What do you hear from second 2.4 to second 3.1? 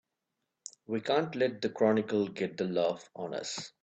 the laugh